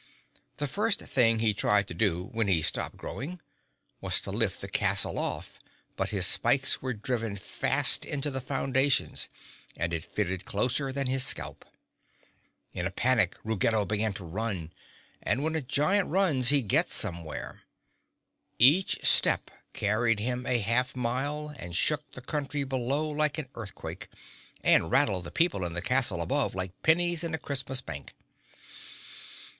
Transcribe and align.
The 0.57 0.65
first 0.65 0.99
thing 0.99 1.37
he 1.37 1.53
tried 1.53 1.87
to 1.89 1.93
do, 1.93 2.23
when 2.31 2.47
he 2.47 2.63
stopped 2.63 2.97
growing, 2.97 3.39
was 3.99 4.19
to 4.21 4.31
lift 4.31 4.59
the 4.59 4.67
castle 4.67 5.19
off, 5.19 5.59
but 5.95 6.09
his 6.09 6.25
spikes 6.25 6.81
were 6.81 6.93
driven 6.93 7.35
fast 7.35 8.03
into 8.03 8.31
the 8.31 8.41
foundations 8.41 9.29
and 9.77 9.93
it 9.93 10.03
fitted 10.03 10.43
closer 10.43 10.91
than 10.91 11.05
his 11.05 11.23
scalp. 11.23 11.65
In 12.73 12.87
a 12.87 12.89
panic 12.89 13.35
Ruggedo 13.43 13.85
began 13.85 14.11
to 14.13 14.23
run, 14.23 14.73
and 15.21 15.43
when 15.43 15.53
a 15.53 15.61
giant 15.61 16.09
runs 16.09 16.49
he 16.49 16.63
gets 16.63 16.95
somewhere. 16.95 17.61
Each 18.57 19.05
step 19.05 19.51
carried 19.73 20.19
him 20.19 20.47
a 20.47 20.57
half 20.57 20.95
mile 20.95 21.53
and 21.59 21.75
shook 21.75 22.13
the 22.13 22.21
country 22.21 22.63
below 22.63 23.07
like 23.07 23.37
an 23.37 23.49
earthquake 23.53 24.07
and 24.63 24.89
rattled 24.89 25.25
the 25.25 25.31
people 25.31 25.63
in 25.63 25.73
the 25.73 25.79
castle 25.83 26.21
above 26.23 26.55
like 26.55 26.81
pennies 26.81 27.23
in 27.23 27.35
a 27.35 27.37
Christmas 27.37 27.81
bank. 27.81 28.15